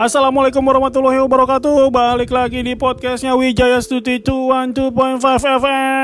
Assalamualaikum 0.00 0.64
warahmatullahi 0.64 1.20
wabarakatuh. 1.20 1.92
Balik 1.92 2.32
lagi 2.32 2.64
di 2.64 2.72
podcastnya 2.72 3.36
Wijaya 3.36 3.84
Stuti 3.84 4.16
212.5 4.24 4.96
FM 5.60 6.00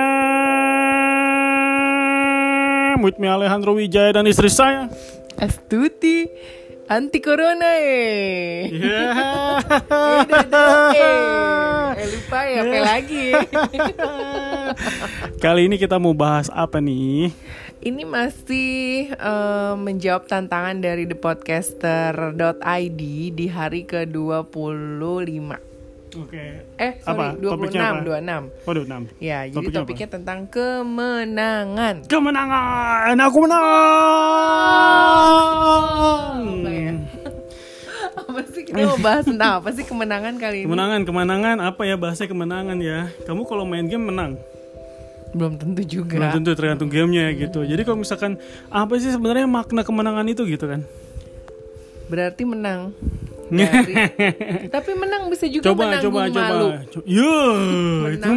With 3.00 3.16
me 3.16 3.24
Alejandro 3.24 3.72
Wijaya 3.72 4.12
dan 4.20 4.28
istri 4.28 4.52
saya. 4.52 4.92
Astuti 5.40 6.28
anti 6.86 7.18
corona 7.18 7.66
eh. 7.82 8.70
yeah. 8.70 9.58
Eh, 10.26 10.94
eh. 10.94 11.90
Eh, 11.96 12.06
lupa 12.12 12.40
ya, 12.46 12.60
apa 12.62 12.78
lagi? 12.84 13.32
Kali 15.42 15.66
ini 15.66 15.80
kita 15.80 15.98
mau 15.98 16.14
bahas 16.14 16.46
apa 16.52 16.78
nih? 16.78 17.32
Ini 17.82 18.02
masih 18.06 19.10
eh, 19.14 19.74
menjawab 19.74 20.30
tantangan 20.30 20.78
dari 20.78 21.06
thepodcaster.id 21.10 23.00
di 23.34 23.46
hari 23.50 23.82
ke-25. 23.88 25.75
Oke 26.18 26.44
Eh, 26.76 26.92
Apa? 26.98 27.36
sorry, 27.36 27.42
Topiknya 27.42 27.80
26, 27.82 27.92
apa? 27.92 28.00
26. 28.02 28.66
Waduh, 28.66 28.84
6 28.84 29.02
Ya, 29.18 29.38
jadi 29.42 29.52
Topiknya 29.52 29.72
apa? 29.74 29.82
topiknya 29.82 30.08
tentang 30.10 30.38
kemenangan. 30.46 31.94
Kemenangan, 32.06 33.14
aku 33.18 33.38
menang 33.38 33.64
Apa 36.56 36.70
ya? 36.70 36.92
apa 38.26 38.40
sih 38.48 38.62
kita 38.64 38.76
mau 38.82 38.98
bahas 38.98 39.24
tentang 39.24 39.50
apa 39.54 39.68
sih 39.70 39.84
kemenangan 39.84 40.34
kali 40.36 40.56
ini? 40.62 40.66
Kemenangan, 40.66 41.00
kemenangan 41.02 41.56
apa 41.60 41.82
ya 41.82 41.94
bahasanya 41.94 42.28
kemenangan 42.28 42.78
ya? 42.78 42.98
Kamu 43.22 43.44
kalau 43.44 43.64
main 43.64 43.84
game 43.84 44.06
menang, 44.06 44.36
Belum 45.30 45.54
tentu 45.54 45.82
juga. 45.84 46.16
belum 46.16 46.30
tentu 46.34 46.50
tergantung 46.54 46.88
gamenya 46.88 47.28
gitu. 47.34 47.60
Jadi 47.62 47.82
kalau 47.82 47.98
misalkan 47.98 48.40
apa 48.66 48.92
sih 48.96 49.10
sebenarnya 49.10 49.44
makna 49.44 49.80
kemenangan 49.80 50.24
itu 50.24 50.42
gitu 50.44 50.64
kan? 50.64 50.80
Berarti 52.06 52.42
menang. 52.42 52.94
Dari- 53.46 53.94
Tapi 54.74 54.90
menang 54.92 55.30
bisa 55.30 55.46
juga 55.46 55.70
Coba, 55.70 55.86
menanggung 55.86 56.12
coba, 56.12 56.28
coba. 56.28 56.42
malu. 56.50 56.68
Co- 56.90 57.06
Yo, 57.06 57.36
itu 58.10 58.32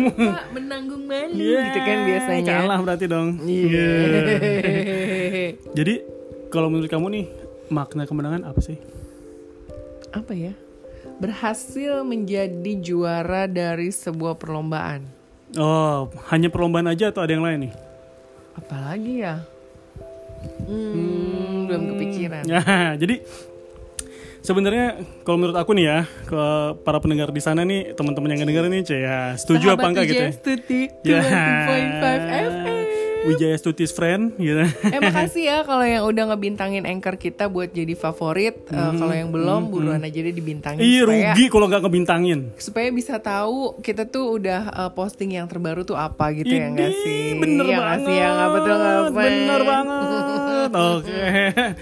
menanggung 0.51 1.03
malu 1.03 1.33
Yeah, 1.33 1.63
gitu 1.65 1.79
kan 1.81 1.97
biasanya. 2.05 2.53
Kalah 2.61 2.79
berarti 2.79 3.05
dong. 3.05 3.27
Iya. 3.41 3.89
Yeah. 3.89 5.47
Jadi 5.77 5.93
kalau 6.49 6.69
menurut 6.69 6.87
kamu 6.87 7.07
nih 7.11 7.25
makna 7.67 8.03
kemenangan 8.03 8.45
apa 8.45 8.59
sih? 8.59 8.77
apa 10.09 10.33
ya? 10.33 10.53
Berhasil 11.17 12.01
menjadi 12.01 12.73
juara 12.77 13.45
dari 13.45 13.89
sebuah 13.89 14.33
perlombaan. 14.35 15.05
Oh, 15.53 16.09
hanya 16.29 16.49
perlombaan 16.49 16.85
aja 16.87 17.09
atau 17.09 17.21
ada 17.21 17.29
yang 17.29 17.41
lain 17.41 17.69
nih? 17.69 17.73
Apalagi 18.55 19.13
ya? 19.21 19.41
Hmm, 20.65 21.65
belum 21.65 21.81
kepikiran. 21.93 22.43
Ya, 22.49 22.61
jadi 22.95 23.21
sebenarnya 24.41 24.85
kalau 25.21 25.37
menurut 25.37 25.57
aku 25.57 25.71
nih 25.73 25.85
ya, 25.85 25.99
ke 26.23 26.41
para 26.81 26.97
pendengar 26.97 27.29
di 27.29 27.39
sana 27.39 27.61
nih, 27.61 27.93
teman-teman 27.93 28.29
yang 28.29 28.39
ngedenger 28.41 28.65
nih, 28.67 28.81
ya, 28.85 29.19
setuju 29.35 29.73
apa 29.73 29.85
enggak 29.87 30.05
gitu 30.07 30.23
ya? 30.23 30.31
Stuti 30.31 30.81
Ya. 31.01 31.21
2.5 31.21 32.19
FM. 32.21 32.51
Wijaya 33.19 33.59
Stutis 33.59 33.91
friend 33.91 34.39
gitu. 34.39 34.63
Eh 34.63 34.99
makasih 35.03 35.43
ya 35.43 35.57
kalau 35.67 35.83
yang 35.83 36.07
udah 36.07 36.31
ngebintangin 36.31 36.87
anchor 36.87 37.19
kita 37.19 37.51
buat 37.51 37.67
jadi 37.67 37.91
favorit. 37.91 38.63
Eh, 38.65 38.91
kalau 38.95 39.11
yang 39.11 39.27
belum 39.27 39.67
buruan 39.67 39.99
aja 39.99 40.15
deh 40.15 40.31
dibintangin 40.31 40.79
supaya 40.79 41.35
rugi 41.35 41.45
kalau 41.51 41.67
nggak 41.67 41.83
ngebintangin. 41.83 42.39
supaya 42.55 42.87
bisa 42.95 43.19
tahu 43.19 43.75
kita 43.83 44.07
tuh 44.07 44.39
udah 44.39 44.61
eh, 44.71 44.91
posting 44.95 45.35
yang 45.35 45.51
terbaru 45.51 45.83
tuh 45.83 45.99
apa 45.99 46.31
gitu 46.31 46.47
ya 46.47 46.71
enggak 46.71 46.95
Ini 46.95 47.03
sih? 47.03 47.19
bener 47.35 47.65
ya 47.67 47.75
nggak 47.75 47.83
banget. 47.91 48.07
sih 48.07 48.15
ya 48.15 48.27
nggak 48.31 48.49
betul 48.55 48.73
nggak? 48.73 48.95
Bener 49.11 49.61
banget. 49.67 50.69
Oke. 50.95 51.23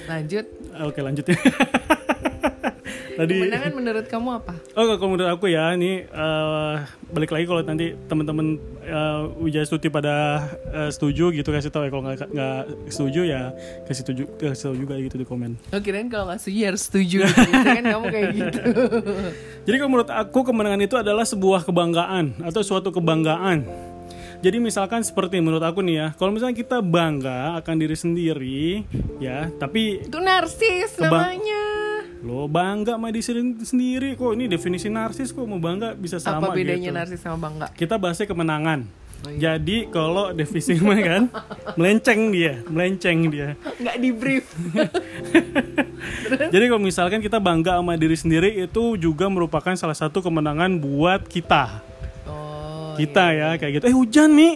Lanjut. 0.10 0.46
Oke, 0.80 1.00
lanjut 1.06 1.26
ya. 1.28 1.38
Tadi 3.18 3.34
Kemenangan 3.42 3.74
menurut 3.74 4.06
kamu 4.06 4.30
apa? 4.38 4.54
Oh, 4.78 4.86
kalau 4.94 5.18
menurut 5.18 5.34
aku 5.34 5.50
ya, 5.50 5.74
ini 5.74 6.06
eh, 6.06 6.76
balik 7.10 7.34
lagi 7.34 7.50
kalau 7.50 7.66
nanti 7.66 7.98
teman-teman 8.06 8.62
eh, 8.86 9.22
Wijaya 9.42 9.66
Stuti 9.66 9.90
pada 9.90 10.46
eh, 10.70 10.94
setuju 10.94 11.34
gitu 11.34 11.50
kasih 11.50 11.74
tahu 11.74 11.88
ya 11.88 11.90
kalau 11.90 12.04
nggak 12.06 12.30
nggak 12.30 12.62
setuju 12.94 13.22
ya 13.26 13.42
kasih 13.90 14.02
setuju 14.06 14.24
kasih 14.38 14.64
tahu 14.70 14.76
juga 14.78 14.94
gitu 15.02 15.18
di 15.18 15.26
komen. 15.26 15.58
Oh 15.74 15.82
kirain 15.82 16.14
kalau 16.14 16.30
nggak 16.30 16.46
setuju 16.46 16.60
harus 16.70 16.82
setuju 16.86 17.18
gitu. 17.26 17.70
Kan 17.82 17.86
kamu 17.90 18.06
kayak 18.14 18.30
gitu. 18.38 18.60
Jadi 19.66 19.76
kalau 19.82 19.92
menurut 19.92 20.12
aku 20.14 20.40
kemenangan 20.46 20.82
itu 20.86 20.96
adalah 21.02 21.26
sebuah 21.26 21.66
kebanggaan 21.66 22.46
atau 22.46 22.62
suatu 22.62 22.94
kebanggaan. 22.94 23.66
Jadi 24.38 24.62
misalkan 24.62 25.02
seperti 25.02 25.42
menurut 25.42 25.66
aku 25.66 25.82
nih 25.82 25.96
ya, 25.98 26.08
kalau 26.14 26.30
misalnya 26.30 26.54
kita 26.54 26.78
bangga 26.86 27.58
akan 27.58 27.76
diri 27.82 27.98
sendiri 27.98 28.86
ya, 29.18 29.50
tapi 29.58 30.06
Itu 30.06 30.22
narsis 30.22 30.94
namanya. 31.02 31.77
Lo 32.26 32.50
bangga 32.50 32.98
sama 32.98 33.14
diri 33.14 33.24
sen- 33.24 33.62
sendiri 33.62 34.18
kok 34.18 34.34
ini 34.34 34.50
definisi 34.50 34.90
narsis 34.90 35.30
kok 35.30 35.46
mau 35.46 35.62
bangga 35.62 35.94
bisa 35.94 36.18
sama 36.18 36.50
apa 36.50 36.58
bedanya 36.58 36.90
gitu. 36.90 36.98
narsis 36.98 37.20
sama 37.22 37.38
bangga? 37.38 37.68
Kita 37.74 37.96
bahasnya 38.02 38.26
kemenangan. 38.26 38.80
Oh, 39.26 39.34
iya. 39.34 39.58
Jadi 39.58 39.90
kalau 39.90 40.30
definisi 40.30 40.78
mah 40.86 41.00
kan 41.02 41.24
melenceng 41.74 42.30
dia, 42.30 42.62
melenceng 42.70 43.20
dia. 43.34 43.48
Nggak 43.82 43.96
di 43.98 44.10
brief. 44.14 44.46
Jadi 46.54 46.66
kalau 46.70 46.82
misalkan 46.82 47.20
kita 47.22 47.42
bangga 47.42 47.82
sama 47.82 47.98
diri 47.98 48.14
sendiri 48.14 48.50
itu 48.62 48.94
juga 48.98 49.26
merupakan 49.26 49.74
salah 49.74 49.98
satu 49.98 50.22
kemenangan 50.22 50.78
buat 50.78 51.26
kita. 51.26 51.82
Oh. 52.30 52.94
Kita 52.94 53.34
ya 53.34 53.50
kayak 53.58 53.82
gitu. 53.82 53.86
Eh 53.90 53.96
hujan 53.96 54.30
nih. 54.38 54.54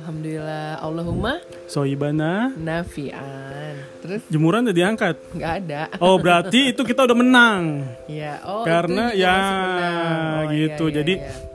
Alhamdulillah. 0.00 0.80
Allahumma 0.80 1.32
Soibana 1.68 2.52
nafian. 2.56 3.87
Terus 3.98 4.22
jemuran 4.30 4.62
udah 4.66 4.76
diangkat. 4.76 5.16
nggak 5.34 5.52
ada. 5.64 5.82
Oh 5.98 6.16
berarti 6.20 6.70
itu 6.70 6.82
kita 6.86 7.02
udah 7.02 7.16
menang. 7.18 7.82
Ya, 8.06 8.38
oh 8.46 8.62
Karena 8.62 9.10
ya. 9.10 9.34
Oh, 9.34 10.42
gitu. 10.54 10.84
iya, 10.86 10.92
iya, 10.92 10.96
Jadi, 11.02 11.14
iya. 11.18 11.47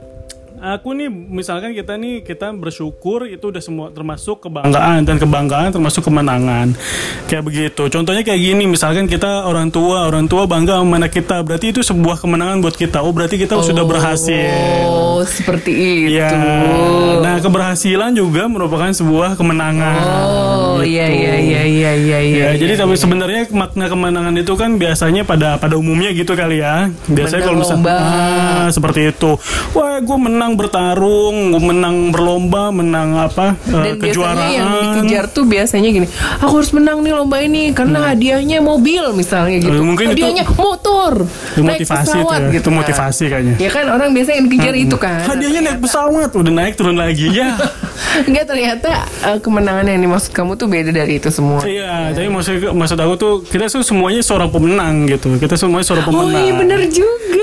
Aku 0.63 0.95
nih 0.95 1.11
misalkan 1.11 1.75
kita 1.75 1.99
nih 1.99 2.23
kita 2.23 2.55
bersyukur 2.55 3.27
itu 3.27 3.51
udah 3.51 3.59
semua 3.59 3.91
termasuk 3.91 4.47
kebanggaan 4.47 5.03
dan 5.03 5.19
kebanggaan 5.19 5.75
termasuk 5.75 6.07
kemenangan. 6.07 6.71
Kayak 7.27 7.43
begitu. 7.51 7.91
Contohnya 7.91 8.23
kayak 8.23 8.39
gini 8.39 8.63
misalkan 8.71 9.03
kita 9.11 9.43
orang 9.43 9.75
tua, 9.75 10.07
orang 10.07 10.31
tua 10.31 10.47
bangga 10.47 10.79
sama 10.79 11.03
anak 11.03 11.19
kita, 11.19 11.43
berarti 11.43 11.75
itu 11.75 11.83
sebuah 11.83 12.15
kemenangan 12.15 12.63
buat 12.63 12.79
kita. 12.79 13.03
Oh, 13.03 13.11
berarti 13.11 13.35
kita 13.43 13.59
sudah 13.59 13.83
berhasil. 13.83 14.47
Oh, 14.87 15.19
seperti 15.27 16.07
itu. 16.07 16.15
Ya. 16.15 16.31
Nah, 17.19 17.43
keberhasilan 17.43 18.15
juga 18.15 18.47
merupakan 18.47 18.87
sebuah 18.87 19.35
kemenangan. 19.35 19.99
Oh, 19.99 20.79
iya 20.79 21.11
iya 21.11 21.33
iya 21.43 21.61
iya 21.67 21.91
iya 21.91 22.19
iya. 22.23 22.43
Ya, 22.55 22.63
jadi 22.63 22.79
tapi 22.79 22.95
sebenarnya 22.95 23.51
makna 23.51 23.91
kemenangan 23.91 24.31
itu 24.39 24.55
kan 24.55 24.79
biasanya 24.79 25.27
pada 25.27 25.59
pada 25.59 25.75
umumnya 25.75 26.15
gitu 26.15 26.39
kali 26.39 26.63
ya. 26.63 26.87
Biasanya 27.11 27.51
kalau 27.51 27.59
misalnya 27.59 27.91
ah, 27.99 28.67
seperti 28.71 29.11
itu, 29.11 29.35
wah 29.75 29.99
gue 29.99 30.17
menang 30.23 30.52
bertarung, 30.55 31.35
gue 31.49 31.61
menang 31.61 32.09
berlomba, 32.09 32.69
menang 32.69 33.15
apa 33.19 33.55
Dan 33.61 33.95
biasanya 33.95 34.01
kejuaraan. 34.03 34.51
yang 34.51 34.67
dikejar 34.99 35.25
tuh 35.27 35.43
biasanya 35.43 35.89
gini, 35.89 36.07
aku 36.37 36.53
harus 36.55 36.71
menang 36.71 36.99
nih 36.99 37.13
lomba 37.13 37.37
ini 37.37 37.71
karena 37.71 38.09
hadiahnya 38.09 38.59
mobil 38.59 39.03
misalnya 39.11 39.59
gitu. 39.59 39.69
Eh, 39.69 39.75
Hmm. 39.75 39.87
mungkin 39.87 40.05
itu- 40.07 40.13
hadiahnya 40.19 40.43
motor, 40.49 41.11
Itu 41.25 41.61
naik 41.61 41.79
motivasi 41.79 41.95
itu 41.95 42.11
pesawat 42.13 42.39
ya. 42.39 42.47
gitu. 42.49 42.59
Itu 42.59 42.69
kan. 42.69 42.75
motivasi 42.75 43.23
kayaknya. 43.27 43.55
Ya 43.57 43.69
kan 43.69 43.85
orang 43.87 44.09
biasanya 44.11 44.37
yang 44.37 44.47
dikejar 44.47 44.75
itu 44.75 44.95
kan. 44.97 45.19
Hadiahnya 45.23 45.61
naik 45.63 45.79
pesawat, 45.79 46.29
udah 46.31 46.53
naik 46.53 46.73
turun 46.73 46.95
lagi 46.95 47.27
ya. 47.29 47.49
Enggak 48.27 48.45
ternyata 48.45 48.89
eh, 49.23 49.37
kemenangan 49.37 49.85
yang 49.85 50.01
dimaksud 50.01 50.31
kamu 50.31 50.53
tuh 50.53 50.67
beda 50.67 50.91
dari 50.91 51.17
itu 51.17 51.29
semua. 51.29 51.61
Iya, 51.63 52.11
tapi 52.11 52.27
maksud 52.27 52.51
maksud 52.71 52.97
aku 52.97 53.13
tuh 53.15 53.33
kita 53.43 53.65
tuh 53.67 53.81
semuanya 53.81 54.21
seorang 54.21 54.49
pemenang 54.49 55.05
gitu. 55.07 55.33
Kita 55.35 55.53
semuanya 55.53 55.85
seorang 55.85 56.05
Oh 56.05 56.11
pemenang. 56.15 56.41
iya 56.41 56.53
bener 56.53 56.79
juga. 56.87 57.42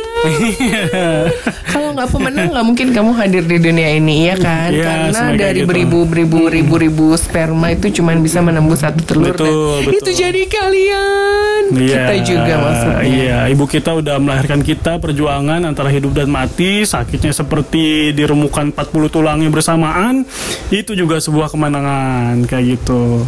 Kalau 1.71 1.95
nggak 1.97 2.09
pemenang 2.11 2.49
nggak 2.53 2.67
mungkin 2.67 2.87
kamu 2.93 3.11
hadir 3.17 3.45
di 3.47 3.57
dunia 3.59 3.97
ini 3.97 4.29
ya 4.29 4.37
kan? 4.37 4.71
Iya, 4.71 4.85
Karena 4.85 5.23
dari 5.37 5.63
gitu. 5.65 5.71
beribu 5.71 5.99
beribu 6.05 6.39
ribu 6.51 6.75
ribu 6.77 7.07
sperma 7.17 7.73
itu 7.73 7.89
cuman 8.01 8.21
bisa 8.21 8.43
menembus 8.45 8.83
satu 8.83 9.01
telur 9.05 9.33
Betul, 9.35 9.85
dan 9.85 9.89
betul. 9.89 10.01
itu 10.03 10.11
jadi 10.17 10.43
kalian. 10.47 11.63
Kita 11.71 12.15
juga 12.27 12.55
maksudnya. 12.61 13.03
Iya, 13.07 13.39
ibu 13.53 13.65
kita 13.65 13.91
udah 13.97 14.17
melahirkan 14.19 14.61
kita 14.61 14.99
perjuangan 14.99 15.63
antara 15.63 15.89
hidup 15.89 16.13
dan 16.13 16.29
mati, 16.29 16.83
sakitnya 16.83 17.31
seperti 17.31 18.11
diremukan 18.13 18.75
40 18.75 19.09
tulangnya 19.09 19.49
bersamaan, 19.49 20.27
itu 20.69 20.93
juga 20.95 21.23
sebuah 21.23 21.51
kemenangan 21.51 22.45
kayak 22.45 22.79
gitu. 22.79 23.25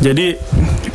Jadi 0.00 0.36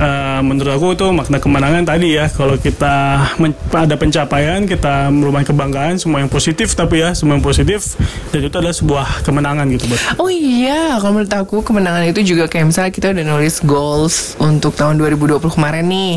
eh, 0.01 0.39
menurut 0.41 0.71
aku 0.73 0.87
itu 0.97 1.05
makna 1.13 1.37
kemenangan 1.37 1.85
tadi 1.85 2.17
ya, 2.17 2.25
kalau 2.33 2.57
kita 2.57 3.21
men- 3.37 3.57
ada 3.69 3.95
pencapaian, 3.95 4.65
kita 4.65 5.13
merupakan 5.13 5.53
kebanggaan, 5.53 6.01
semua 6.01 6.25
yang 6.25 6.31
positif 6.31 6.73
tapi 6.73 7.05
ya, 7.05 7.13
semua 7.13 7.37
yang 7.37 7.45
positif 7.45 7.95
dan 8.33 8.41
itu 8.41 8.55
adalah 8.57 8.73
sebuah 8.73 9.07
kemenangan 9.21 9.65
gitu 9.77 9.85
buat. 9.87 10.01
Oh 10.17 10.31
iya, 10.31 10.97
kalau 10.97 11.21
menurut 11.21 11.33
aku 11.35 11.61
kemenangan 11.61 12.03
itu 12.09 12.25
juga 12.25 12.49
kayak 12.49 12.65
misalnya 12.73 12.91
kita 12.91 13.13
udah 13.13 13.25
nulis 13.37 13.55
goals 13.61 14.15
untuk 14.41 14.73
tahun 14.73 14.97
2020 14.97 15.37
kemarin 15.53 15.85
nih. 15.85 16.13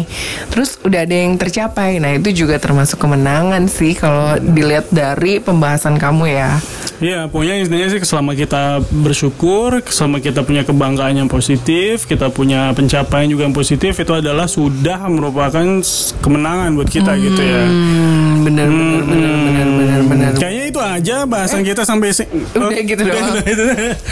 Terus 0.48 0.80
udah 0.80 1.00
ada 1.04 1.14
yang 1.14 1.36
tercapai. 1.36 2.00
Nah, 2.00 2.16
itu 2.16 2.32
juga 2.32 2.56
termasuk 2.56 2.96
kemenangan 2.96 3.68
sih 3.68 3.92
kalau 3.92 4.38
dilihat 4.40 4.88
dari 4.88 5.42
pembahasan 5.42 6.00
kamu 6.00 6.24
ya. 6.32 6.50
Iya, 7.02 7.26
pokoknya 7.28 7.66
intinya 7.66 7.88
sih 7.90 8.00
selama 8.06 8.38
kita 8.38 8.80
bersyukur, 9.04 9.82
selama 9.90 10.22
kita 10.22 10.46
punya 10.46 10.62
kebanggaan 10.62 11.18
yang 11.18 11.28
positif, 11.28 12.06
kita 12.06 12.30
punya 12.30 12.70
pencapaian 12.72 13.26
juga 13.26 13.44
yang 13.44 13.52
positif 13.52 13.73
positif 13.74 13.98
itu 13.98 14.14
adalah 14.14 14.46
sudah 14.46 15.10
merupakan 15.10 15.66
kemenangan 16.22 16.78
buat 16.78 16.86
kita 16.86 17.10
gitu 17.18 17.42
ya. 17.42 17.66
Hmm, 17.66 18.46
bener 18.46 18.70
bener 18.70 19.02
bener 19.02 19.34
bener 19.34 19.66
bener 19.68 20.00
bener. 20.06 20.30
Kayaknya 20.38 20.64
itu 20.70 20.78
aja 20.80 21.16
bahasan 21.26 21.66
kita 21.66 21.82
sampai 21.82 22.14
si- 22.14 22.30
Udah 22.54 22.70
Oh, 22.70 22.70
gitu 22.70 23.02
doang. 23.02 23.34
udah 23.34 23.42
itu. 23.44 23.64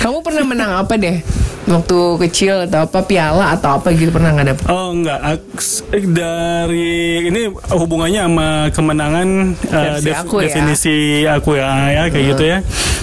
Kamu 0.03 0.19
pernah 0.19 0.43
menang 0.45 0.71
apa 0.77 0.99
deh? 0.99 1.23
Waktu 1.73 1.99
kecil 2.29 2.69
atau 2.69 2.85
apa 2.85 3.01
piala 3.09 3.57
atau 3.57 3.81
apa 3.81 3.89
gitu 3.97 4.13
pernah 4.13 4.37
nggak 4.37 4.47
dapet? 4.53 4.65
Oh 4.69 4.93
enggak, 4.93 5.19
eh, 5.25 6.05
dari 6.05 7.25
ini 7.33 7.49
hubungannya 7.73 8.21
sama 8.29 8.49
kemenangan 8.69 9.29
eh, 9.73 9.99
Versi 10.05 10.13
aku 10.13 10.45
ya. 10.45 10.53
definisi 10.53 10.97
aku 11.25 11.51
ya, 11.57 11.71
ya 11.89 12.03
kayak 12.13 12.25
gitu 12.37 12.45
ya. 12.45 12.59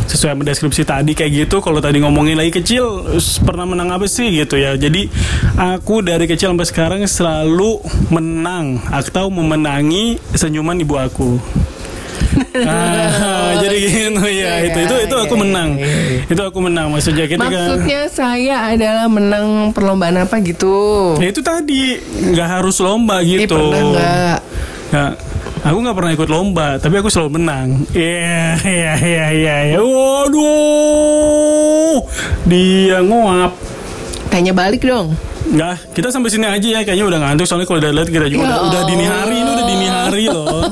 Sesuai 0.06 0.38
sama 0.38 0.44
deskripsi 0.46 0.82
tadi 0.86 1.12
kayak 1.18 1.32
gitu. 1.46 1.66
Kalau 1.66 1.82
tadi 1.82 1.98
ngomongin 1.98 2.38
lagi 2.38 2.54
kecil, 2.54 3.10
pernah 3.42 3.66
menang 3.66 3.90
apa 3.90 4.06
sih 4.06 4.30
gitu 4.30 4.62
ya. 4.62 4.78
Jadi 4.78 5.10
aku 5.58 6.06
dari 6.06 6.30
kecil 6.30 6.54
sampai 6.54 6.70
sekarang 6.70 7.00
selalu 7.10 7.82
menang 8.14 8.78
atau 8.94 9.34
memenangi 9.34 10.22
senyuman 10.38 10.78
ibu 10.78 10.96
aku. 10.98 11.42
ah, 12.70 13.49
jadi 13.60 13.78
gitu 13.80 14.24
ya 14.28 14.54
itu 14.66 14.80
itu 14.84 14.96
itu 15.08 15.16
aku 15.16 15.36
Iya, 15.36 15.42
menang 15.44 15.70
iya, 15.80 15.88
iya. 15.88 16.22
itu 16.28 16.42
aku 16.44 16.60
menang 16.60 16.88
maksudnya 16.92 17.26
kita 17.28 17.44
kan 17.48 17.52
Maksudnya 17.52 18.02
saya 18.12 18.56
adalah 18.74 19.08
menang 19.08 19.48
perlombaan 19.72 20.18
apa 20.20 20.36
gitu? 20.44 21.16
Ya 21.18 21.32
itu 21.32 21.40
tadi 21.40 21.96
nggak 22.02 22.48
harus 22.60 22.76
lomba 22.80 23.24
gitu. 23.24 23.56
pernah 23.56 23.80
nggak? 23.80 24.38
Nggak. 24.90 25.14
aku 25.60 25.78
nggak 25.84 25.96
pernah 25.96 26.12
ikut 26.16 26.30
lomba, 26.32 26.68
tapi 26.80 26.96
aku 26.98 27.10
selalu 27.12 27.40
menang. 27.40 27.84
Iya, 27.92 28.56
iya, 28.64 28.94
iya, 29.00 29.26
iya. 29.32 29.56
iya. 29.76 29.80
Waduh, 29.80 30.40
dia 32.48 33.00
ngoap. 33.04 33.54
Tanya 34.30 34.54
balik 34.56 34.86
dong. 34.86 35.18
Nggak, 35.50 35.98
kita 35.98 36.14
sampai 36.14 36.30
sini 36.30 36.46
aja 36.46 36.64
ya. 36.64 36.80
Kayaknya 36.86 37.06
udah 37.10 37.20
ngantuk 37.26 37.46
soalnya 37.50 37.66
kalau 37.66 37.82
udah 37.82 37.92
lihat 37.92 38.08
kita 38.08 38.28
juga 38.30 38.46
Ya 38.46 38.46
udah, 38.46 38.60
udah 38.70 38.82
dini 38.86 39.06
hari 39.08 39.36
ini 39.42 39.50
udah 39.50 39.66
dini 39.66 39.88
hari 39.88 40.24
loh. 40.30 40.64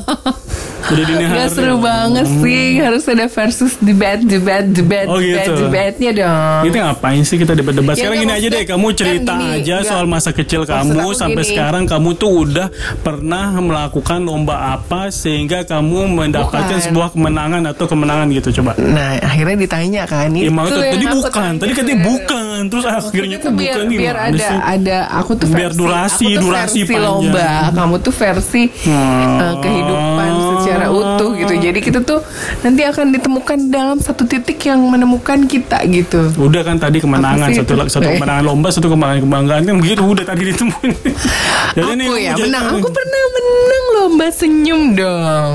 Udah 0.88 1.04
dini 1.04 1.24
hari. 1.24 1.38
Gak 1.38 1.50
seru 1.51 1.75
banget 1.78 2.28
sih 2.38 2.63
Harus 2.78 3.04
ada 3.06 3.25
versus 3.28 3.74
debat 3.78 4.19
Debat 4.19 4.63
Debat 4.63 5.06
Oh, 5.06 5.18
Debat 5.18 5.44
gitu. 5.44 5.51
Debatnya 5.62 6.10
dong 6.13 6.62
Kita 6.63 6.78
ngapain 6.81 7.22
sih 7.22 7.36
kita 7.36 7.54
debat-debat? 7.54 7.94
Ya, 7.94 8.00
Sekarang 8.01 8.18
nggak, 8.18 8.25
gini 8.25 8.39
aja 8.39 8.48
deh, 8.50 8.63
kamu 8.66 8.86
kan 8.86 8.95
cerita 8.95 9.34
gini, 9.34 9.48
aja 9.57 9.75
nggak. 9.75 9.86
soal 9.86 10.06
masa 10.06 10.30
kecil 10.31 10.62
Maksud 10.62 10.74
kamu 10.74 11.07
sampai 11.13 11.36
gini. 11.38 11.50
sekarang 11.50 11.84
kamu 11.86 12.10
tuh 12.13 12.31
udah 12.42 12.68
pernah 12.98 13.45
melakukan 13.57 14.19
lomba 14.22 14.56
apa 14.74 15.01
sehingga 15.10 15.63
kamu 15.63 15.98
mendapatkan 16.10 16.48
Bukan. 16.69 16.86
sebuah 16.86 17.07
kemenangan 17.12 17.62
atau 17.68 17.86
kemenangan 17.86 18.28
gitu 18.31 18.50
coba. 18.56 18.72
Nah 18.78 19.19
akhirnya 19.19 19.57
ditanya 19.57 20.04
kan 20.04 20.30
Ya 20.30 20.48
Itu 20.48 20.80
tadi 20.80 21.06
bukan, 21.06 21.51
tadi 21.57 21.72
katanya 21.74 22.00
bukan, 22.01 22.57
terus 22.66 22.86
akhirnya 22.86 23.36
Itu 23.36 23.44
tuh 23.44 23.54
biar, 23.54 23.75
bukan 23.75 23.88
biar 23.90 24.16
gimana 24.16 24.28
ada 24.30 24.48
ada 24.68 24.98
aku 25.13 25.31
tuh 25.33 25.48
Biar 25.50 25.72
durasi, 25.72 26.25
aku 26.25 26.33
tuh 26.33 26.44
durasi 26.44 26.80
versi 26.80 26.81
panjang. 26.88 27.04
lomba 27.04 27.50
kamu 27.72 27.95
tuh 28.00 28.13
versi 28.13 28.63
Hmm. 28.80 29.40
eh, 29.40 29.56
kehidupan 29.57 30.31
secara 30.57 30.76
utuh 30.85 31.31
gitu. 31.33 31.53
Jadi 31.57 31.79
kita 31.81 32.00
tuh 32.06 32.21
nanti 32.62 32.81
akan 32.85 33.06
ditemukan 33.18 33.57
dalam 33.74 33.97
satu 33.97 34.24
titik 34.29 34.62
yang 34.69 34.79
menemukan 34.85 35.50
kita 35.50 35.81
gitu. 35.89 36.29
Udah 36.38 36.62
kan 36.62 36.77
tadi 36.77 37.01
kemenangan 37.01 37.50
satu 37.57 37.74
itu? 37.74 37.89
satu 37.89 38.07
kemenangan 38.13 38.44
lomba 38.45 38.69
satu 38.69 38.88
kemenangan 38.94 39.21
kebanggaan. 39.25 39.62
Kan 39.65 39.75
begitu 39.81 40.01
udah 40.06 40.25
tadi 40.25 40.41
ditemuin. 40.53 40.91
Jadi 41.77 41.81
aku 41.81 42.06
kamu 42.06 42.18
ya 42.21 42.33
menang. 42.38 42.65
aku 42.77 42.88
pernah 42.89 43.24
menang 43.33 43.85
lomba 43.97 44.27
senyum 44.29 44.81
dong. 44.94 45.53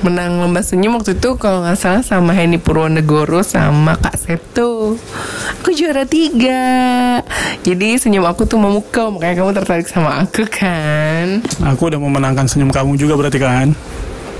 Menang 0.00 0.40
lomba 0.40 0.64
senyum 0.64 0.96
waktu 0.96 1.12
itu 1.20 1.36
kalau 1.36 1.60
nggak 1.60 1.76
salah 1.76 2.00
sama 2.00 2.32
Henny 2.32 2.56
Purwonegoro 2.56 3.44
sama 3.44 4.00
Kak 4.00 4.16
Seto 4.16 4.96
aku 5.60 5.76
juara 5.76 6.08
tiga. 6.08 6.62
Jadi 7.60 8.00
senyum 8.00 8.24
aku 8.24 8.48
tuh 8.48 8.56
memukau 8.56 9.12
makanya 9.12 9.44
kamu 9.44 9.52
tertarik 9.52 9.86
sama 9.86 10.24
aku 10.24 10.48
kan? 10.48 11.44
Aku 11.76 11.92
udah 11.92 12.00
memenangkan 12.00 12.48
senyum 12.48 12.72
kamu 12.72 12.96
juga 12.96 13.14
berarti 13.20 13.36
kan? 13.36 13.76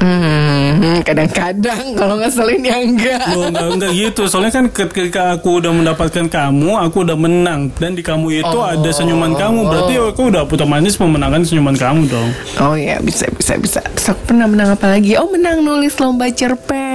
Hmm, 0.01 1.05
kadang-kadang 1.07 1.95
kalau 1.95 2.17
ngeselin 2.21 2.63
ya 2.65 2.77
enggak 2.81 3.25
Loh, 3.33 3.49
enggak, 3.49 3.67
enggak 3.77 3.93
gitu. 3.95 4.23
Soalnya 4.27 4.53
kan 4.53 4.65
ketika 4.69 5.37
aku 5.37 5.63
udah 5.63 5.73
mendapatkan 5.73 6.27
kamu, 6.27 6.71
aku 6.81 7.07
udah 7.07 7.17
menang. 7.17 7.71
Dan 7.77 7.95
di 7.95 8.03
kamu 8.03 8.43
itu 8.43 8.59
ada 8.61 8.91
senyuman 8.91 9.37
kamu. 9.37 9.69
Berarti 9.69 9.95
aku 9.97 10.23
udah 10.33 10.43
otomatis 10.45 10.99
memenangkan 10.99 11.43
senyuman 11.47 11.77
kamu 11.77 12.11
dong. 12.11 12.31
Oh 12.61 12.75
ya 12.75 12.99
bisa 13.01 13.31
bisa 13.33 13.57
bisa. 13.57 13.81
Terus 13.97 14.13
aku 14.13 14.35
pernah 14.35 14.47
menang 14.51 14.75
apa 14.75 14.87
lagi? 14.91 15.15
Oh 15.17 15.29
menang 15.31 15.63
nulis 15.63 15.97
lomba 16.03 16.29
cerpen 16.35 16.90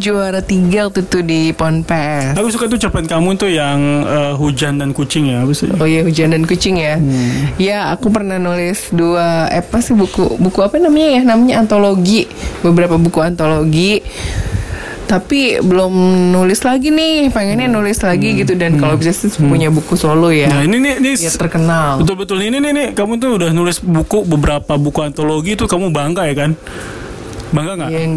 juara 0.00 0.40
tiga 0.40 0.88
waktu 0.88 1.04
itu 1.04 1.18
di 1.20 1.40
Ponpes. 1.52 2.32
Aku 2.34 2.48
suka 2.48 2.66
tuh 2.66 2.80
cerpen 2.80 3.04
kamu 3.04 3.36
tuh 3.36 3.52
yang 3.52 3.78
eh, 4.02 4.32
hujan 4.34 4.80
dan 4.80 4.96
kucing 4.96 5.28
ya. 5.28 5.44
Apa 5.44 5.52
sih? 5.52 5.68
Oh 5.76 5.84
iya 5.84 6.00
hujan 6.00 6.32
dan 6.32 6.48
kucing 6.48 6.80
ya. 6.80 6.96
Ya 7.60 7.92
aku 7.92 8.08
pernah 8.08 8.40
nulis 8.40 8.88
dua 8.90 9.52
eh, 9.52 9.60
apa 9.60 9.84
sih 9.84 9.92
buku 9.92 10.40
buku 10.40 10.64
apa 10.64 10.80
namanya 10.80 11.20
ya? 11.20 11.22
Namanya 11.22 11.60
antologi. 11.60 12.24
Beberapa 12.64 12.96
buku 12.96 13.20
antologi. 13.20 14.00
Tapi 15.10 15.58
belum 15.58 15.90
nulis 16.30 16.62
lagi 16.62 16.94
nih, 16.94 17.34
pengennya 17.34 17.66
nulis 17.66 17.98
lagi 17.98 18.30
gitu 18.46 18.54
dan 18.54 18.78
kalau 18.78 18.94
bisa 18.94 19.10
sih 19.10 19.26
punya 19.42 19.66
buku 19.66 19.98
solo 19.98 20.30
ya. 20.30 20.46
Nah 20.46 20.62
ini 20.62 20.78
nih, 20.78 20.94
nih 21.02 21.14
Biar 21.18 21.34
terkenal. 21.34 21.98
betul-betul 21.98 22.38
ini 22.38 22.62
nih, 22.62 22.70
nih 22.70 22.86
kamu 22.94 23.18
tuh 23.18 23.42
udah 23.42 23.50
nulis 23.50 23.82
buku 23.82 24.22
beberapa 24.22 24.78
buku 24.78 25.02
antologi 25.02 25.58
itu 25.58 25.66
kamu 25.66 25.90
bangga 25.90 26.30
ya 26.30 26.46
kan? 26.46 26.54
Bangga 27.50 27.72
nggak? 27.76 27.90
Yang 27.90 28.12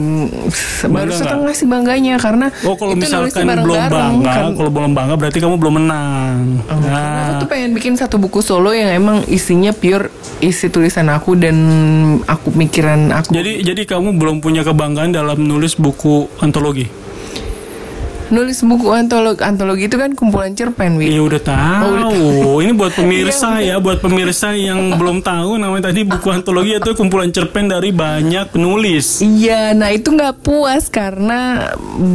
baru 0.86 1.10
Bangga 1.10 1.18
setengah 1.18 1.54
sih 1.58 1.68
bangganya 1.68 2.14
karena 2.22 2.48
Oh 2.64 2.76
kalau 2.78 2.94
itu 2.94 3.02
misalkan 3.02 3.26
nulisnya 3.26 3.44
belum 3.44 3.58
bareng-bareng, 3.58 4.14
bangga, 4.22 4.34
kan. 4.34 4.52
kalau 4.54 4.72
belum 4.72 4.92
bangga 4.94 5.16
berarti 5.18 5.40
kamu 5.42 5.56
belum 5.58 5.74
menang. 5.82 6.38
Karena 6.70 6.92
Nah, 6.94 7.20
aku 7.26 7.34
tuh 7.42 7.50
pengen 7.50 7.72
bikin 7.74 7.94
satu 7.98 8.16
buku 8.22 8.40
solo 8.46 8.72
yang 8.72 8.94
emang 8.94 9.26
isinya 9.26 9.74
pure 9.74 10.14
isi 10.40 10.70
tulisan 10.70 11.10
aku 11.10 11.34
dan 11.34 11.58
aku 12.30 12.54
mikiran 12.54 13.10
aku. 13.10 13.34
jadi 13.34 13.64
jadi 13.64 13.82
kamu 13.88 14.20
belum 14.20 14.38
punya 14.40 14.62
kebanggaan 14.62 15.16
dalam 15.16 15.42
nulis 15.42 15.74
buku 15.76 16.30
antologi. 16.40 17.03
Nulis 18.30 18.62
buku 18.62 18.88
antologi 18.90 19.42
antologi 19.42 19.84
itu 19.86 19.96
kan 19.96 20.14
kumpulan 20.14 20.54
cerpen, 20.54 20.96
Wi. 20.96 21.10
Iya 21.10 21.22
udah 21.22 21.42
tahu. 21.42 22.00
Ini 22.60 22.72
buat 22.72 22.94
pemirsa 23.00 23.58
Iya, 23.58 23.76
ya, 23.76 23.76
buat 23.78 24.00
pemirsa 24.00 24.54
yang 24.54 24.96
belum 24.96 25.20
tahu 25.20 25.58
namanya 25.58 25.90
tadi 25.90 26.04
buku 26.04 26.28
antologi 26.30 26.76
itu 26.76 26.92
kumpulan 26.94 27.30
cerpen 27.30 27.68
dari 27.68 27.90
banyak 27.90 28.50
penulis. 28.50 29.20
Iya, 29.20 29.74
nah 29.74 29.90
itu 29.90 30.10
nggak 30.10 30.40
puas 30.40 30.88
karena 30.88 31.72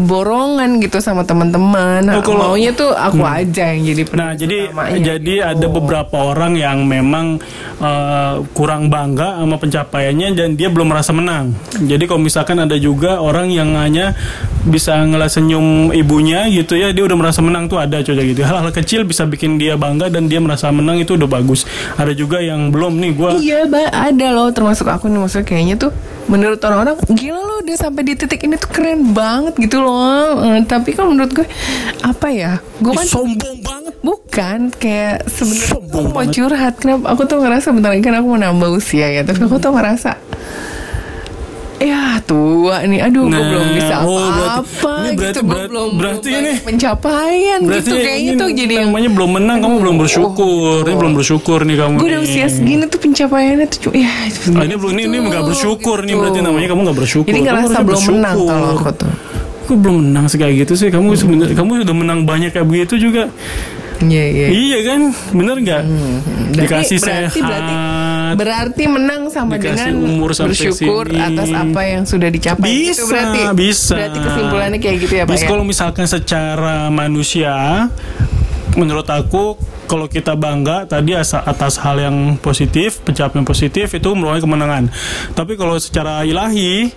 borongan 0.06 0.78
gitu 0.78 0.98
sama 0.98 1.22
teman-teman. 1.22 2.00
Nah, 2.02 2.14
Oh, 2.14 2.22
kalau- 2.22 2.52
maunya 2.52 2.70
tuh 2.70 2.90
aku 2.90 3.20
aja 3.20 3.70
yang 3.70 3.84
jadi 3.84 4.02
Nah, 4.10 4.30
jadi 4.32 4.58
jadi 4.98 5.34
ada 5.48 5.66
beberapa 5.66 6.16
orang 6.26 6.54
yang 6.54 6.82
memang 6.82 7.42
eh, 7.78 8.34
kurang 8.52 8.88
bangga 8.88 9.38
sama 9.38 9.56
pencapaiannya 9.56 10.28
dan 10.34 10.48
dia 10.54 10.68
belum 10.68 10.88
merasa 10.88 11.10
menang. 11.10 11.54
Jadi 11.74 12.04
kalau 12.04 12.18
misalkan 12.18 12.58
ada 12.58 12.74
juga 12.74 13.18
orang 13.18 13.48
yang 13.48 13.74
hanya 13.74 14.12
bisa 14.62 14.98
ngelas 15.00 15.34
senyum 15.34 15.90
ibunya 15.90 16.44
gitu 16.48 16.74
ya, 16.74 16.90
dia 16.90 17.02
udah 17.02 17.16
merasa 17.16 17.40
menang 17.40 17.66
tuh 17.66 17.78
ada 17.78 17.98
coba 17.98 18.20
gitu. 18.20 18.42
Hal-hal 18.42 18.70
kecil 18.70 19.02
bisa 19.02 19.24
bikin 19.24 19.56
dia 19.56 19.74
bangga 19.74 20.08
dan 20.08 20.26
dia 20.26 20.38
merasa 20.38 20.68
menang 20.68 20.98
itu 20.98 21.14
udah 21.14 21.26
bagus. 21.26 21.64
Ada 21.94 22.12
juga 22.12 22.38
yang 22.38 22.68
belum 22.68 22.98
nih 22.98 23.12
gua 23.14 23.30
Iya, 23.38 23.64
ba- 23.64 23.90
ada 23.90 24.26
loh 24.30 24.50
termasuk 24.50 24.84
aku 24.84 25.06
nih 25.06 25.18
maksudnya 25.18 25.46
kayaknya 25.46 25.76
tuh 25.78 25.92
menurut 26.26 26.60
orang-orang 26.60 26.98
gila 27.08 27.40
loh 27.40 27.58
udah 27.62 27.76
sampai 27.78 28.02
di 28.04 28.12
titik 28.12 28.42
ini 28.42 28.54
tuh 28.54 28.68
keren 28.68 29.12
banget 29.12 29.56
gitu 29.56 29.80
loh. 29.80 30.44
Eh, 30.44 30.60
tapi 30.64 30.92
kalau 30.92 31.14
menurut 31.14 31.32
gue 31.32 31.46
apa 32.02 32.26
ya? 32.28 32.60
Gue 32.78 32.92
kan 32.92 33.06
sombong 33.06 33.58
banget. 33.62 33.87
Bukan 34.08 34.58
kayak 34.72 35.26
sebenarnya 35.26 35.68
aku 35.68 35.84
mau 36.00 36.12
banget. 36.16 36.32
curhat. 36.32 36.74
Kenapa? 36.76 37.04
Aku 37.08 37.22
tuh 37.22 37.38
ngerasa 37.38 37.68
bentar 37.70 37.90
lagi 37.90 38.00
kan 38.00 38.14
aku 38.14 38.26
mau 38.26 38.40
nambah 38.40 38.70
usia 38.72 39.06
ya. 39.10 39.22
Tapi 39.22 39.40
aku 39.42 39.56
tuh 39.58 39.70
ngerasa 39.70 40.12
Ya 41.78 42.18
tua 42.20 42.82
nih, 42.82 42.98
aduh 43.00 43.22
gue 43.24 43.30
Nah, 43.30 43.46
belum 43.46 43.66
bisa 43.70 43.96
oh, 44.02 44.18
berarti- 44.18 44.34
apa-apa 44.34 44.92
ini 44.98 45.14
berarti- 45.14 45.22
gitu, 45.22 45.38
gue 45.38 45.46
berat- 45.48 45.70
belum 45.70 45.88
berarti 45.94 46.26
belum 46.28 46.42
ini- 46.42 46.58
pencapaian 46.60 47.58
Berarti 47.62 47.78
gitu 47.86 47.94
kayaknya 47.96 48.18
ini 48.26 48.30
tuh 48.34 48.48
jadi 48.50 48.72
yang 48.74 48.88
namanya 48.88 49.10
belum 49.14 49.30
menang, 49.30 49.58
kamu 49.62 49.74
belum 49.78 49.96
bersyukur. 49.96 50.78
Ini 50.82 50.94
belum 50.98 51.12
bersyukur 51.14 51.58
nih 51.62 51.76
kamu. 51.78 51.94
gue 51.94 52.08
udah 52.08 52.18
nih. 52.18 52.26
usia 52.26 52.46
segini 52.50 52.84
tuh 52.84 52.98
pencapaiannya 52.98 53.66
tuh 53.68 53.80
cuma 53.80 53.94
ya 53.96 54.10
Ah, 54.10 54.62
ini 54.64 54.74
belum 54.74 54.90
ini 54.92 55.02
ini 55.06 55.18
nggak 55.22 55.44
bersyukur 55.46 55.96
nih 56.00 56.08
gitu. 56.08 56.18
berarti 56.18 56.38
namanya 56.42 56.66
kamu 56.66 56.80
nggak 56.82 56.98
bersyukur. 56.98 57.28
Ini 57.28 57.38
Kamu 57.38 57.46
ngerasa 57.46 57.78
belum 57.78 58.02
menang 58.10 58.34
bersyukur. 58.34 58.50
kalau 58.50 58.68
aku 58.74 58.90
tuh. 58.98 59.12
Kok 59.62 59.76
belum 59.78 59.96
menang 60.02 60.24
sih 60.26 60.36
kayak 60.36 60.54
gitu 60.58 60.72
sih? 60.74 60.88
Kamu 60.88 61.08
sebenarnya 61.14 61.54
kamu 61.54 61.70
udah 61.78 61.96
menang 61.96 62.18
banyak 62.24 62.50
kayak 62.50 62.66
begitu 62.66 62.98
juga. 62.98 63.30
Iya 63.98 64.24
iya. 64.24 64.46
Iya 64.48 64.78
kan? 64.86 65.00
Bener 65.34 65.56
nggak? 65.58 65.82
Berarti- 65.82 66.54
Dikasih 66.54 66.98
berarti, 66.98 67.38
sehat. 67.38 67.48
berarti, 67.50 67.74
berarti 68.34 68.84
menang 68.86 69.22
sama 69.28 69.58
dengan 69.58 69.92
umur 69.98 70.30
bersyukur 70.32 71.10
sini. 71.10 71.18
atas 71.18 71.48
apa 71.50 71.80
yang 71.82 72.02
sudah 72.06 72.28
dicapai. 72.30 72.66
bisa, 72.66 72.94
Itu 72.94 73.04
berarti, 73.10 73.40
bisa. 73.52 73.94
Berarti 73.98 74.18
kesimpulannya 74.22 74.78
kayak 74.78 74.96
gitu 75.02 75.14
ya 75.14 75.24
Pak 75.26 75.34
Bisa 75.34 75.44
ya? 75.44 75.48
kalau 75.50 75.64
misalkan 75.66 76.06
secara 76.06 76.76
manusia, 76.88 77.54
menurut 78.74 79.06
aku 79.06 79.58
kalau 79.88 80.04
kita 80.04 80.36
bangga 80.36 80.84
tadi 80.84 81.16
atas 81.16 81.80
hal 81.80 81.96
yang 81.98 82.16
positif, 82.38 83.00
pencapaian 83.02 83.42
positif 83.42 83.88
itu 83.90 84.08
merupakan 84.12 84.44
kemenangan. 84.44 84.92
Tapi 85.32 85.56
kalau 85.56 85.74
secara 85.80 86.22
ilahi, 86.22 86.92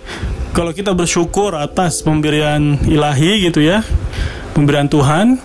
kalau 0.52 0.70
kita 0.70 0.92
bersyukur 0.92 1.56
atas 1.56 2.04
pemberian 2.04 2.76
ilahi 2.84 3.48
gitu 3.48 3.58
ya, 3.58 3.80
pemberian 4.52 4.86
Tuhan, 4.86 5.40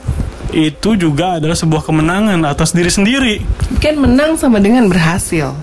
itu 0.58 0.98
juga 0.98 1.38
adalah 1.38 1.54
sebuah 1.54 1.86
kemenangan 1.86 2.42
atas 2.50 2.74
diri 2.74 2.90
sendiri. 2.90 3.36
Kan 3.78 4.02
menang 4.02 4.34
sama 4.42 4.58
dengan 4.58 4.90
berhasil. 4.90 5.54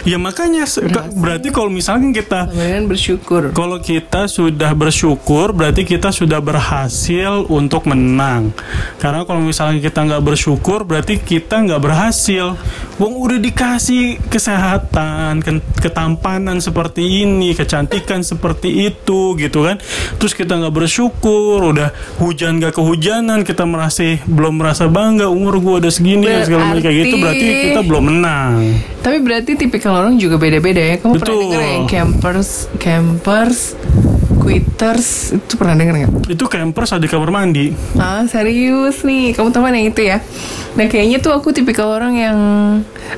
Ya 0.00 0.16
makanya 0.16 0.64
ke- 0.64 1.12
berarti 1.12 1.52
kalau 1.52 1.68
misalkan 1.68 2.16
kita 2.16 2.48
dengan 2.48 2.88
bersyukur. 2.88 3.52
kalau 3.52 3.76
kita 3.84 4.32
sudah 4.32 4.72
bersyukur 4.72 5.52
berarti 5.52 5.84
kita 5.84 6.08
sudah 6.08 6.40
berhasil 6.40 7.44
untuk 7.52 7.84
menang. 7.84 8.48
Karena 8.96 9.28
kalau 9.28 9.44
misalnya 9.44 9.76
kita 9.76 10.00
nggak 10.08 10.24
bersyukur 10.24 10.88
berarti 10.88 11.20
kita 11.20 11.60
nggak 11.68 11.84
berhasil. 11.84 12.56
Wong 13.00 13.16
udah 13.16 13.40
dikasih 13.40 14.20
kesehatan, 14.28 15.40
ketampanan 15.80 16.60
seperti 16.60 17.24
ini, 17.24 17.56
kecantikan 17.56 18.20
seperti 18.20 18.92
itu 18.92 19.32
gitu 19.40 19.64
kan. 19.64 19.80
Terus 20.20 20.36
kita 20.36 20.60
nggak 20.60 20.74
bersyukur, 20.76 21.72
udah 21.72 21.96
hujan 22.20 22.60
nggak 22.60 22.76
kehujanan, 22.76 23.40
kita 23.40 23.64
merasa 23.64 24.20
belum 24.28 24.60
merasa 24.60 24.84
bangga 24.84 25.32
umur 25.32 25.56
gua 25.58 25.80
udah 25.80 25.88
segini 25.88 26.28
dan 26.28 26.44
segala 26.44 26.68
macam 26.68 26.84
kayak 26.84 26.96
gitu 27.08 27.16
berarti 27.16 27.40
Berarti- 27.40 27.64
kita 27.72 27.80
belum 27.88 28.04
menang. 28.04 28.54
Tapi 29.00 29.16
berarti 29.24 29.50
tipikal 29.56 29.96
orang 29.96 30.20
juga 30.20 30.36
beda-beda 30.36 30.84
ya. 30.84 31.00
Kamu 31.00 31.16
pernah 31.16 31.24
Betul. 31.24 31.40
dengar 31.48 31.64
yang 31.64 31.86
campers, 31.88 32.50
campers, 32.76 33.58
quitters 34.50 35.30
itu 35.30 35.54
pernah 35.54 35.78
dengar 35.78 35.94
nggak? 35.94 36.34
Itu 36.34 36.50
campers 36.50 36.90
ada 36.90 37.06
di 37.06 37.06
kamar 37.06 37.30
mandi. 37.30 37.70
Ah 37.94 38.26
serius 38.26 39.06
nih, 39.06 39.30
kamu 39.38 39.54
tahu 39.54 39.70
yang 39.70 39.86
itu 39.94 40.02
ya? 40.02 40.18
Nah 40.74 40.90
kayaknya 40.90 41.22
tuh 41.22 41.30
aku 41.30 41.54
tipikal 41.54 41.86
orang 41.94 42.18
yang 42.18 42.38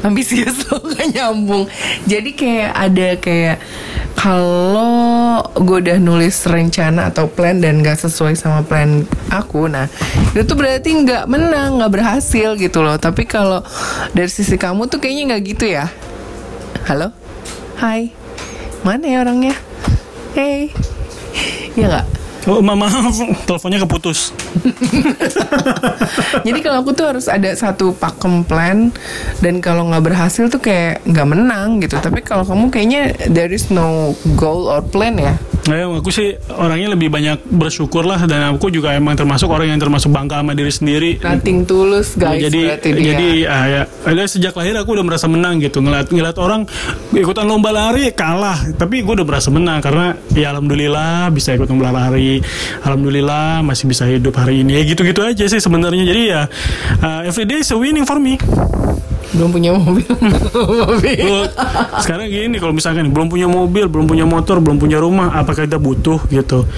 ambisius 0.05 0.61
loh, 0.69 0.85
gak 0.93 1.09
nyambung. 1.09 1.65
Jadi 2.05 2.37
kayak 2.37 2.71
ada 2.77 3.09
kayak 3.17 3.57
kalau 4.13 5.41
gue 5.57 5.89
udah 5.89 5.97
nulis 5.97 6.37
rencana 6.45 7.09
atau 7.09 7.33
plan 7.33 7.57
dan 7.57 7.81
gak 7.81 8.05
sesuai 8.05 8.37
sama 8.37 8.61
plan 8.61 9.09
aku, 9.33 9.73
nah 9.73 9.89
itu 10.37 10.45
tuh 10.45 10.53
berarti 10.53 10.93
nggak 10.93 11.25
menang, 11.33 11.81
nggak 11.81 11.93
berhasil 11.97 12.61
gitu 12.61 12.85
loh. 12.85 13.01
Tapi 13.01 13.25
kalau 13.25 13.65
dari 14.13 14.29
sisi 14.29 14.61
kamu 14.61 14.85
tuh 14.85 15.01
kayaknya 15.01 15.33
nggak 15.33 15.43
gitu 15.49 15.65
ya? 15.65 15.89
Halo, 16.85 17.09
hai, 17.81 18.13
mana 18.85 19.05
ya 19.09 19.25
orangnya? 19.25 19.57
Hey, 20.37 20.73
ya 21.77 21.87
nggak? 21.89 22.07
Oh, 22.43 22.59
ma- 22.59 22.75
maaf, 22.75 23.15
teleponnya 23.47 23.79
keputus. 23.87 24.35
Jadi 26.47 26.59
kalau 26.59 26.83
aku 26.83 26.91
tuh 26.91 27.07
harus 27.15 27.31
ada 27.31 27.55
satu 27.55 27.95
pakem 27.95 28.43
plan 28.43 28.91
dan 29.39 29.63
kalau 29.63 29.87
nggak 29.87 30.03
berhasil 30.11 30.51
tuh 30.51 30.59
kayak 30.59 31.07
nggak 31.07 31.29
menang 31.29 31.79
gitu. 31.79 32.03
Tapi 32.03 32.19
kalau 32.27 32.43
kamu 32.43 32.75
kayaknya 32.75 33.15
there 33.31 33.51
is 33.55 33.71
no 33.71 34.19
goal 34.35 34.67
or 34.67 34.83
plan 34.83 35.15
ya. 35.15 35.39
Nah, 35.63 36.03
aku 36.03 36.11
sih 36.11 36.35
orangnya 36.51 36.91
lebih 36.99 37.07
banyak 37.07 37.47
bersyukur 37.47 38.03
lah 38.03 38.27
dan 38.27 38.51
aku 38.51 38.67
juga 38.75 38.99
emang 38.99 39.15
termasuk 39.15 39.47
orang 39.47 39.71
yang 39.71 39.79
termasuk 39.79 40.11
bangga 40.11 40.43
sama 40.43 40.59
diri 40.59 40.73
sendiri. 40.75 41.11
Nothing 41.23 41.63
tulus 41.63 42.19
guys 42.19 42.43
jadi 42.43 42.61
berarti 42.75 42.91
dia. 42.91 43.05
jadi 43.15 43.29
ah, 43.47 43.65
ya, 43.71 43.83
ada 43.87 44.23
sejak 44.27 44.59
lahir 44.59 44.75
aku 44.75 44.99
udah 44.99 45.07
merasa 45.07 45.31
menang 45.31 45.63
gitu. 45.63 45.79
Ngeliat 45.79 46.11
ngeliat 46.11 46.37
orang 46.43 46.67
ikutan 47.15 47.47
lomba 47.47 47.71
lari 47.71 48.11
kalah. 48.11 48.59
Tapi 48.75 49.07
gue 49.07 49.15
udah 49.23 49.27
merasa 49.27 49.55
menang 49.55 49.79
karena 49.79 50.19
ya 50.35 50.51
alhamdulillah 50.51 51.31
bisa 51.31 51.55
ikut 51.55 51.71
lomba 51.71 51.95
lari. 51.95 52.43
Alhamdulillah 52.83 53.63
masih 53.63 53.87
bisa 53.87 54.03
hidup 54.11 54.35
hari 54.35 54.67
ini. 54.67 54.79
Ya 54.79 54.83
gitu 54.83 55.07
gitu 55.07 55.23
aja 55.23 55.47
sih 55.47 55.63
sebenarnya. 55.63 56.03
Jadi 56.03 56.23
ya 56.27 56.51
uh, 56.99 57.23
every 57.23 57.47
day 57.47 57.63
is 57.63 57.71
a 57.71 57.79
winning 57.79 58.03
for 58.03 58.19
me 58.19 58.35
belum 59.33 59.49
punya 59.51 59.71
mobil. 59.73 60.09
mobil. 60.85 61.49
Sekarang 62.01 62.27
gini 62.29 62.57
kalau 62.61 62.73
misalkan 62.77 63.09
belum 63.09 63.33
punya 63.33 63.49
mobil, 63.49 63.89
belum 63.89 64.07
punya 64.07 64.25
motor, 64.29 64.61
belum 64.61 64.77
punya 64.77 65.01
rumah, 65.01 65.33
apakah 65.37 65.65
kita 65.65 65.81
butuh 65.81 66.21
gitu? 66.29 66.69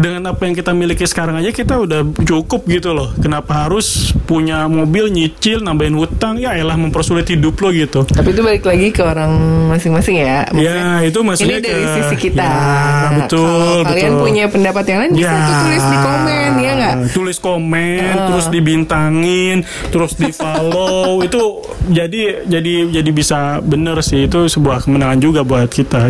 Dengan 0.00 0.22
apa 0.26 0.42
yang 0.42 0.54
kita 0.54 0.72
miliki 0.72 1.04
sekarang 1.04 1.36
aja 1.36 1.50
kita 1.50 1.76
udah 1.76 2.00
cukup 2.18 2.64
gitu 2.64 2.90
loh. 2.90 3.12
Kenapa 3.14 3.66
harus 3.66 3.86
punya 4.24 4.64
mobil 4.64 5.08
nyicil, 5.08 5.60
nambahin 5.60 5.92
hutang? 5.92 6.36
Ya 6.36 6.54
elah 6.54 6.74
mempersulit 6.74 7.26
hidup 7.26 7.52
lo 7.54 7.68
gitu. 7.68 8.02
Tapi 8.02 8.28
itu 8.30 8.40
balik 8.40 8.64
lagi 8.64 8.88
ke 8.88 9.02
orang 9.02 9.28
masing-masing 9.68 10.16
ya. 10.18 10.48
Ya, 10.52 10.80
itu 11.02 11.20
maksudnya 11.20 11.58
ini 11.58 11.66
dari 11.66 11.84
ke- 11.84 11.92
sisi 11.94 12.16
kita. 12.22 12.40
Ya, 12.40 12.48
Nah, 12.50 13.10
betul, 13.18 13.44
Kalau 13.76 13.84
kalian 13.86 14.10
betul. 14.10 14.22
punya 14.22 14.44
pendapat 14.46 14.84
yang 14.86 14.98
lain 15.00 15.12
bisa 15.12 15.34
tuh 15.34 15.56
tulis 15.60 15.84
di 15.84 15.98
komen 15.98 16.50
ya 16.56 16.72
nggak? 16.72 16.94
Tulis 17.10 17.38
komen, 17.38 18.00
terus 18.24 18.46
dibintangin, 18.48 19.56
terus 19.90 20.12
di 20.14 20.30
follow 20.30 21.20
itu 21.26 21.40
jadi 21.88 22.20
jadi 22.46 22.72
jadi 22.92 23.10
bisa 23.10 23.38
bener 23.60 23.98
sih 24.00 24.24
itu 24.24 24.46
sebuah 24.46 24.80
kemenangan 24.80 25.18
juga 25.18 25.40
buat 25.42 25.68
kita. 25.68 26.08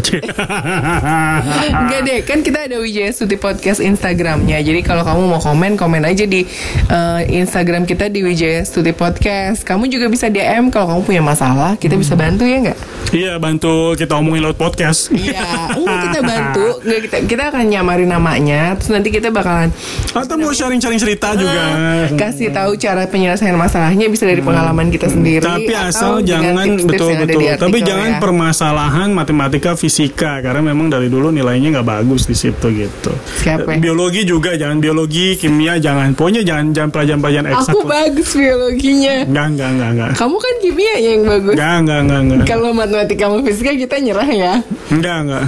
Enggak 1.73 2.01
deh, 2.07 2.19
kan 2.23 2.39
kita 2.41 2.67
ada 2.67 2.77
Wijaya 2.79 3.11
Suti 3.11 3.35
Podcast 3.35 3.80
Instagramnya. 3.81 4.61
Jadi 4.61 4.81
kalau 4.81 5.03
kamu 5.03 5.23
mau 5.27 5.41
komen, 5.41 5.75
komen 5.75 6.03
aja 6.03 6.25
di 6.25 6.45
eh, 6.87 7.21
Instagram 7.35 7.85
kita 7.85 8.07
di 8.07 8.21
Wijaya 8.21 8.63
Suti 8.63 8.93
Podcast. 8.93 9.63
Kamu 9.63 9.87
juga 9.87 10.07
bisa 10.07 10.27
DM 10.27 10.69
kalau 10.69 10.87
kamu 10.89 11.03
punya 11.03 11.23
masalah, 11.23 11.75
kita 11.75 11.95
bisa 11.95 12.15
bantu 12.15 12.45
ya 12.45 12.61
nggak? 12.63 12.79
Iya 13.11 13.33
bantu 13.37 13.93
kita 13.93 14.15
omongin 14.15 14.45
lewat 14.45 14.57
podcast. 14.57 15.11
Iya, 15.11 15.75
enggak 15.75 15.99
kita 16.07 16.21
bantu. 16.23 16.67
Nggak, 16.81 17.01
kita 17.03 17.17
kita 17.27 17.43
akan 17.49 17.65
nyamarin 17.67 18.07
namanya, 18.09 18.75
terus 18.75 18.91
nanti 18.91 19.09
kita 19.09 19.29
bakalan 19.29 19.75
Atau 20.11 20.37
mau 20.37 20.51
sharing-sharing 20.51 20.97
cerita 20.97 21.35
juga. 21.35 21.63
eh, 22.07 22.15
kasih 22.15 22.51
tahu 22.51 22.77
cara 22.77 23.07
penyelesaian 23.07 23.55
masalahnya 23.55 24.07
bisa 24.07 24.25
dari 24.25 24.39
pengalaman 24.39 24.89
kita 24.89 25.09
sendiri. 25.09 25.43
Hmm. 25.43 25.59
Tapi 25.59 25.73
atau 25.73 25.89
asal 25.89 26.13
jangan 26.23 26.67
tips-tips 26.69 26.87
betul 26.87 27.09
yang 27.09 27.17
ada 27.17 27.27
betul. 27.27 27.41
di 27.41 27.47
Tapi 27.51 27.59
artikel 27.73 27.89
jangan 27.89 28.11
ya. 28.11 28.19
permasalahan 28.21 29.09
matematika 29.11 29.71
fisika 29.75 30.33
karena 30.39 30.63
memang 30.63 30.87
dari 30.87 31.07
dulu 31.07 31.31
nilainya 31.31 31.69
nggak 31.73 31.89
bagus 31.89 32.27
di 32.27 32.35
situ 32.35 32.67
gitu. 32.71 33.13
Siapa? 33.43 33.70
Biologi 33.79 34.27
juga 34.27 34.59
jangan 34.59 34.83
biologi, 34.83 35.39
kimia 35.39 35.79
jangan. 35.79 36.17
Pokoknya 36.19 36.43
jangan 36.43 36.75
jangan 36.75 36.91
pelajaran-pelajaran 36.91 37.47
eksak. 37.55 37.73
Aku 37.77 37.79
bagus 37.87 38.31
biologinya. 38.35 39.15
Enggak 39.29 39.47
enggak 39.55 39.69
enggak 39.71 39.91
enggak. 39.95 40.11
Kamu 40.19 40.37
kan 40.43 40.55
kimia 40.59 40.95
yang 40.99 41.21
bagus. 41.23 41.55
Enggak 41.55 41.77
enggak 41.79 41.99
enggak 42.03 42.21
enggak. 42.25 42.47
Kalau 42.51 42.71
matematika 42.75 43.25
sama 43.31 43.39
fisika 43.47 43.71
kita 43.77 43.97
nyerah 44.03 44.29
ya. 44.29 44.53
Enggak 44.91 45.17
enggak. 45.23 45.45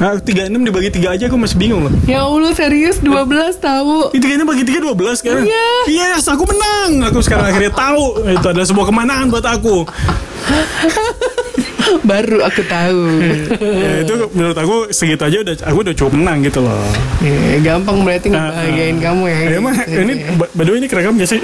Nah, 0.00 0.16
36 0.16 0.64
dibagi 0.64 0.88
3 0.96 1.12
aja 1.12 1.24
aku 1.28 1.36
masih 1.36 1.60
bingung 1.60 1.84
loh. 1.84 1.92
Ya 2.08 2.24
Allah 2.24 2.56
serius 2.56 3.04
12 3.04 3.60
tahu. 3.60 4.08
Itu 4.16 4.24
kayaknya 4.24 4.48
bagi 4.48 4.64
3 4.64 4.80
12 4.80 5.20
kan? 5.20 5.44
Iya. 5.44 5.68
Yes, 5.92 6.24
aku 6.24 6.48
menang. 6.48 7.12
Aku 7.12 7.20
sekarang 7.20 7.52
akhirnya 7.52 7.68
tahu. 7.68 8.24
Itu 8.32 8.46
adalah 8.48 8.64
sebuah 8.64 8.86
kemenangan 8.88 9.28
buat 9.28 9.44
aku. 9.44 9.84
Baru 12.10 12.38
aku 12.44 12.62
tahu. 12.66 13.02
ya, 13.82 13.90
itu 14.04 14.14
menurut 14.32 14.58
aku 14.58 14.76
segitu 14.94 15.22
aja 15.26 15.36
udah 15.42 15.54
aku 15.66 15.78
udah 15.82 15.94
cukup 15.94 16.12
menang 16.16 16.38
gitu 16.46 16.60
loh. 16.62 16.80
Ya, 17.22 17.58
gampang 17.60 18.02
berarti 18.06 18.32
ngebahagiain 18.32 18.98
kamu 18.98 19.22
ya. 19.26 19.38
Ya, 19.38 19.58
gitu. 19.58 20.00
ini 20.04 20.14
by 20.38 20.46
by 20.54 20.62
the 20.64 20.70
way 20.70 20.78
ini 20.80 20.88
kerekam 20.88 21.14
gak 21.18 21.30
sih? 21.30 21.40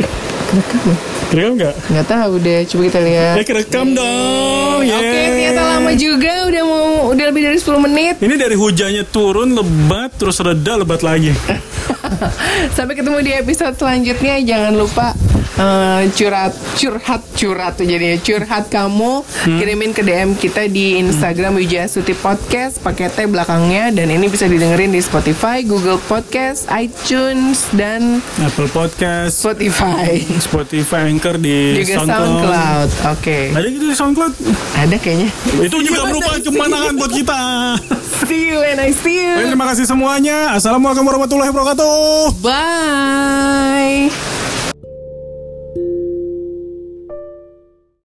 Kerekam 1.33 1.53
gak? 1.59 1.75
Nggak 1.91 2.07
tahu 2.07 2.33
deh, 2.39 2.61
coba 2.71 2.83
kita 2.87 3.01
lihat. 3.03 3.35
Ya 3.35 3.45
kerekam 3.45 3.87
dong. 3.93 4.81
Oke, 4.87 4.93
Yeay. 4.93 5.27
ternyata 5.27 5.63
lama 5.77 5.91
juga 5.99 6.33
udah 6.47 6.63
mau 6.63 6.87
udah 7.11 7.25
lebih 7.33 7.43
dari 7.51 7.59
10 7.59 7.87
menit. 7.91 8.15
Ini 8.23 8.35
dari 8.39 8.55
hujannya 8.55 9.05
turun 9.11 9.57
lebat 9.57 10.15
terus 10.15 10.39
reda 10.39 10.79
lebat 10.79 11.03
lagi. 11.03 11.35
Sampai 12.77 12.95
ketemu 12.95 13.19
di 13.23 13.33
episode 13.35 13.75
selanjutnya. 13.77 14.39
Jangan 14.43 14.73
lupa 14.77 15.13
eh, 15.57 16.03
curhat 16.13 16.53
curhat 16.77 17.23
curhat 17.37 17.73
tuh 17.81 17.87
jadi 17.89 18.21
curhat 18.21 18.69
kamu 18.69 19.25
kirimin 19.45 19.93
ke 19.97 20.05
DM 20.05 20.37
kita 20.37 20.69
di 20.69 21.01
Instagram 21.01 21.57
Wijaya 21.57 21.89
Suti 21.89 22.13
Podcast 22.13 22.81
pakai 22.85 23.09
T 23.09 23.25
belakangnya 23.25 23.93
dan 23.93 24.13
ini 24.13 24.29
bisa 24.29 24.45
didengerin 24.47 24.93
di 24.93 25.01
Spotify, 25.01 25.65
Google 25.65 26.01
Podcast, 26.05 26.69
iTunes 26.73 27.69
dan 27.73 28.21
Apple 28.41 28.69
Podcast, 28.71 29.41
Spotify. 29.41 30.21
Spotify 30.41 31.09
Anchor 31.09 31.41
di 31.41 31.81
Juga 31.81 32.05
SoundCloud. 32.05 32.21
SoundCloud. 32.21 32.89
Oke. 33.17 33.39
Ada 33.57 33.67
gitu 33.73 33.85
di 33.89 33.97
SoundCloud. 33.97 34.35
Ada 34.77 34.97
kayaknya. 35.01 35.29
Itu 35.65 35.77
juga 35.81 36.01
merupakan 36.09 36.41
kemenangan 36.47 36.93
buat 37.01 37.13
kita. 37.13 37.41
See 38.25 38.49
you 38.49 38.65
and 38.65 38.81
I 38.81 38.97
see 38.97 39.21
you. 39.21 39.37
Terima 39.45 39.69
kasih 39.69 39.85
semuanya. 39.85 40.57
Assalamualaikum 40.57 41.05
warahmatullahi 41.05 41.53
wabarakatuh. 41.53 42.41
Bye. 42.41 44.36